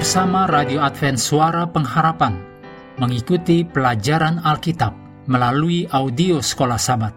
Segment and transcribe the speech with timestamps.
[0.00, 2.40] Bersama Radio Advent Suara Pengharapan
[2.96, 4.96] mengikuti pelajaran Alkitab
[5.28, 7.12] melalui audio Sekolah Sabat.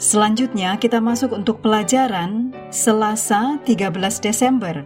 [0.00, 4.80] Selanjutnya kita masuk untuk pelajaran Selasa 13 Desember.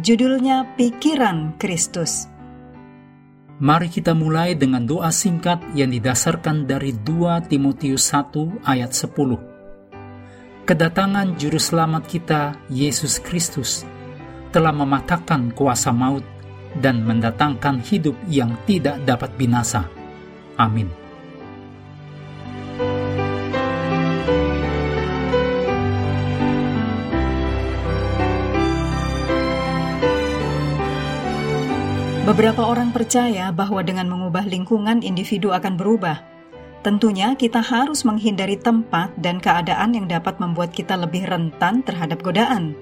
[0.00, 2.32] Judulnya Pikiran Kristus.
[3.60, 10.64] Mari kita mulai dengan doa singkat yang didasarkan dari 2 Timotius 1 ayat 10.
[10.64, 13.84] Kedatangan juru selamat kita, Yesus Kristus,
[14.48, 16.37] telah mematahkan kuasa maut
[16.78, 19.86] dan mendatangkan hidup yang tidak dapat binasa.
[20.58, 20.90] Amin.
[32.28, 36.20] Beberapa orang percaya bahwa dengan mengubah lingkungan, individu akan berubah.
[36.84, 42.76] Tentunya, kita harus menghindari tempat dan keadaan yang dapat membuat kita lebih rentan terhadap godaan,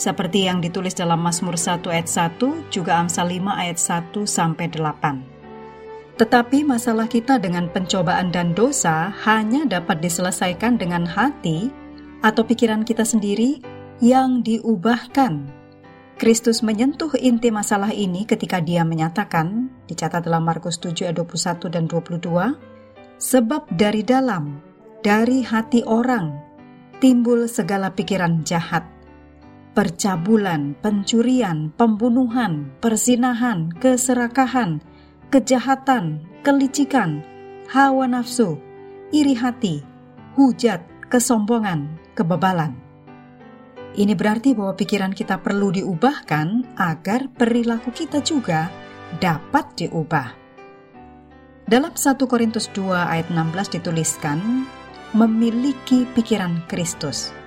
[0.00, 6.16] seperti yang ditulis dalam Mazmur 1 ayat 1, juga Amsal 5 ayat 1 sampai 8.
[6.16, 11.68] Tetapi masalah kita dengan pencobaan dan dosa hanya dapat diselesaikan dengan hati
[12.24, 13.60] atau pikiran kita sendiri
[14.00, 15.60] yang diubahkan
[16.20, 21.88] Kristus menyentuh inti masalah ini ketika dia menyatakan, dicatat dalam Markus 7 ayat 21 dan
[21.88, 22.60] 22,
[23.16, 24.60] Sebab dari dalam,
[25.00, 26.36] dari hati orang,
[27.00, 28.84] timbul segala pikiran jahat,
[29.72, 34.82] percabulan, pencurian, pembunuhan, perzinahan, keserakahan,
[35.30, 37.22] kejahatan, kelicikan,
[37.70, 38.58] hawa nafsu,
[39.14, 39.82] iri hati,
[40.34, 42.74] hujat, kesombongan, kebebalan.
[43.90, 48.70] Ini berarti bahwa pikiran kita perlu diubahkan agar perilaku kita juga
[49.18, 50.38] dapat diubah.
[51.66, 54.66] Dalam 1 Korintus 2 ayat 16 dituliskan,
[55.14, 57.39] memiliki pikiran Kristus.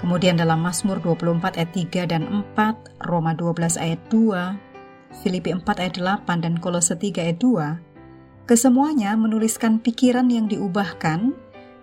[0.00, 2.24] Kemudian dalam Mazmur 24 ayat 3 dan
[2.56, 9.12] 4, Roma 12 ayat 2, Filipi 4 ayat 8 dan Kolose 3 ayat 2, kesemuanya
[9.20, 11.36] menuliskan pikiran yang diubahkan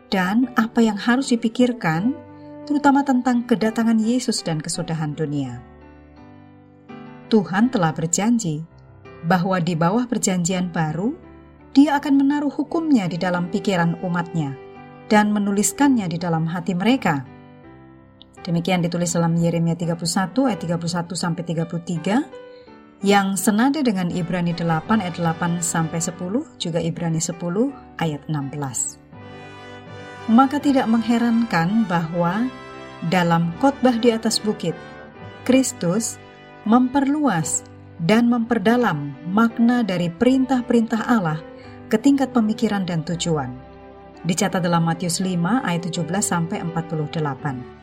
[0.10, 2.18] dan apa yang harus dipikirkan
[2.66, 5.62] terutama tentang kedatangan Yesus dan kesudahan dunia.
[7.30, 8.66] Tuhan telah berjanji
[9.30, 11.14] bahwa di bawah perjanjian baru,
[11.78, 14.58] dia akan menaruh hukumnya di dalam pikiran umatnya
[15.06, 17.37] dan menuliskannya di dalam hati mereka.
[18.48, 25.20] Demikian ditulis dalam Yeremia 31 ayat 31 sampai 33 yang senada dengan Ibrani 8 ayat
[25.20, 26.16] 8 sampai 10
[26.56, 27.36] juga Ibrani 10
[28.00, 30.32] ayat 16.
[30.32, 32.48] Maka tidak mengherankan bahwa
[33.12, 34.80] dalam khotbah di atas bukit,
[35.44, 36.16] Kristus
[36.64, 37.68] memperluas
[38.00, 41.44] dan memperdalam makna dari perintah-perintah Allah
[41.92, 43.52] ke tingkat pemikiran dan tujuan.
[44.24, 47.77] Dicatat dalam Matius 5 ayat 17 sampai 48.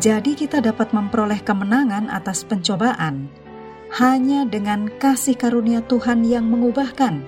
[0.00, 3.28] Jadi kita dapat memperoleh kemenangan atas pencobaan
[3.92, 7.20] hanya dengan kasih karunia Tuhan yang mengubahkan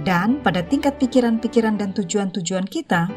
[0.00, 3.12] dan pada tingkat pikiran-pikiran dan tujuan-tujuan kita,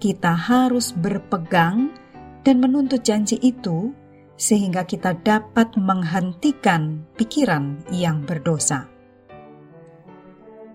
[0.00, 1.92] kita harus berpegang
[2.40, 3.92] dan menuntut janji itu
[4.38, 8.88] sehingga kita dapat menghentikan pikiran yang berdosa.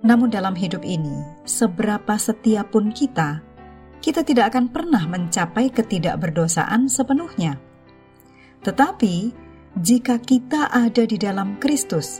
[0.03, 3.39] Namun dalam hidup ini, seberapa setia pun kita,
[4.03, 7.55] kita tidak akan pernah mencapai ketidakberdosaan sepenuhnya.
[8.59, 9.15] Tetapi,
[9.79, 12.19] jika kita ada di dalam Kristus,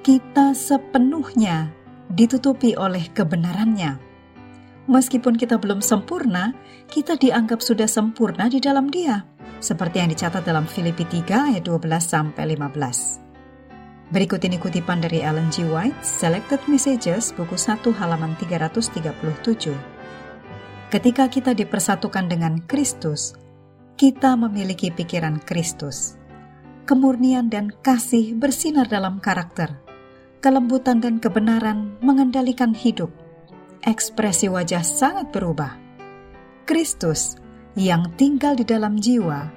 [0.00, 1.68] kita sepenuhnya
[2.08, 4.00] ditutupi oleh kebenarannya.
[4.88, 6.56] Meskipun kita belum sempurna,
[6.88, 9.20] kita dianggap sudah sempurna di dalam Dia,
[9.60, 14.10] seperti yang dicatat dalam Filipi 3 ayat 12 sampai 15.
[14.10, 15.68] Berikut ini kutipan dari Ellen G.
[15.68, 19.89] White, Selected Messages, buku 1 halaman 337.
[20.90, 23.38] Ketika kita dipersatukan dengan Kristus,
[23.94, 26.18] kita memiliki pikiran Kristus.
[26.82, 29.90] Kemurnian dan kasih bersinar dalam karakter
[30.40, 33.12] kelembutan dan kebenaran mengendalikan hidup.
[33.84, 35.76] Ekspresi wajah sangat berubah.
[36.64, 37.36] Kristus
[37.76, 39.48] yang tinggal di dalam jiwa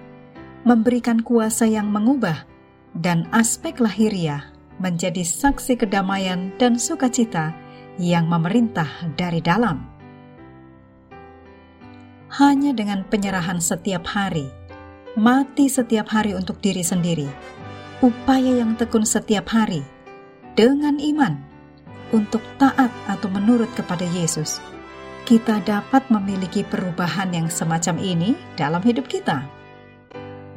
[0.64, 2.48] memberikan kuasa yang mengubah
[2.96, 7.52] dan aspek lahiriah menjadi saksi kedamaian dan sukacita
[8.00, 8.88] yang memerintah
[9.20, 9.93] dari dalam.
[12.34, 14.50] Hanya dengan penyerahan setiap hari,
[15.14, 17.30] mati setiap hari untuk diri sendiri,
[18.02, 19.86] upaya yang tekun setiap hari,
[20.58, 21.38] dengan iman
[22.10, 24.58] untuk taat atau menurut kepada Yesus,
[25.30, 29.46] kita dapat memiliki perubahan yang semacam ini dalam hidup kita.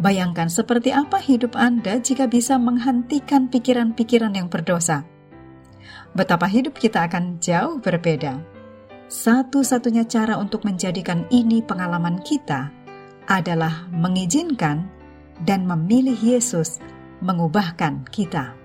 [0.00, 5.04] Bayangkan seperti apa hidup Anda jika bisa menghentikan pikiran-pikiran yang berdosa.
[6.16, 8.55] Betapa hidup kita akan jauh berbeda.
[9.06, 12.74] Satu-satunya cara untuk menjadikan ini pengalaman kita
[13.30, 14.82] adalah mengizinkan
[15.46, 16.82] dan memilih Yesus
[17.22, 18.58] mengubahkan kita.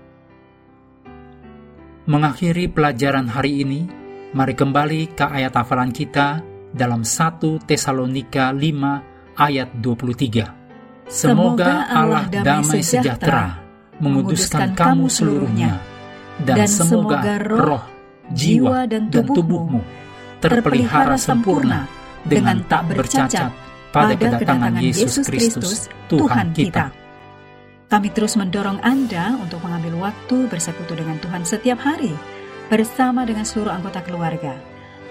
[2.10, 3.86] Mengakhiri pelajaran hari ini,
[4.34, 6.42] mari kembali ke ayat hafalan kita
[6.74, 11.06] dalam 1 Tesalonika 5 ayat 23.
[11.06, 13.62] Semoga Allah damai sejahtera
[14.02, 15.78] menguduskan kamu seluruhnya,
[16.42, 17.86] dan semoga roh,
[18.34, 20.01] jiwa, dan tubuhmu
[20.42, 21.86] terpelihara sempurna
[22.26, 23.54] dengan tak bercacat
[23.94, 26.90] pada kedatangan Yesus Kristus, Tuhan kita.
[27.86, 32.10] Kami terus mendorong Anda untuk mengambil waktu bersekutu dengan Tuhan setiap hari
[32.72, 34.56] bersama dengan seluruh anggota keluarga,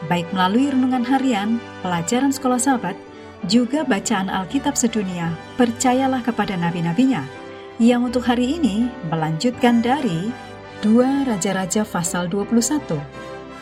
[0.09, 2.97] baik melalui renungan harian, pelajaran sekolah sahabat,
[3.45, 5.29] juga bacaan Alkitab sedunia,
[5.61, 7.21] percayalah kepada nabi-nabinya,
[7.77, 10.33] yang untuk hari ini melanjutkan dari
[10.81, 13.30] 2 Raja-Raja pasal 21.